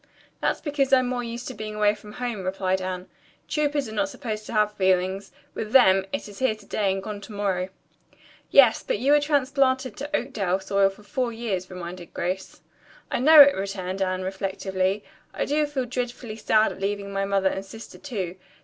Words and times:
"That's 0.41 0.61
because 0.61 0.91
I'm 0.91 1.07
more 1.07 1.23
used 1.23 1.47
to 1.49 1.53
being 1.53 1.75
away 1.75 1.93
from 1.93 2.13
home," 2.13 2.43
replied 2.43 2.81
Anne. 2.81 3.07
"Troupers 3.47 3.87
are 3.87 3.91
not 3.91 4.09
supposed 4.09 4.47
to 4.47 4.51
have 4.53 4.73
feelings. 4.75 5.31
With 5.53 5.73
them, 5.73 6.05
it 6.11 6.27
is 6.27 6.39
here 6.39 6.55
to 6.55 6.65
day 6.65 6.91
and 6.91 7.03
gone 7.03 7.21
to 7.21 7.31
morrow." 7.31 7.69
"Yes, 8.49 8.81
but 8.81 8.97
you 8.97 9.11
were 9.11 9.21
transplanted 9.21 9.95
to 9.97 10.15
Oakdale 10.15 10.59
soil 10.59 10.89
for 10.89 11.03
four 11.03 11.31
years," 11.31 11.69
reminded 11.69 12.15
Grace. 12.15 12.61
"I 13.11 13.19
know 13.19 13.41
it," 13.41 13.53
returned 13.55 14.01
Anne 14.01 14.23
reflectively. 14.23 15.03
"I 15.35 15.45
do 15.45 15.67
feel 15.67 15.85
dreadfully 15.85 16.35
sad 16.35 16.71
at 16.71 16.81
leaving 16.81 17.13
my 17.13 17.25
mother 17.25 17.49
and 17.49 17.63
sister, 17.63 17.99
too. 17.99 18.37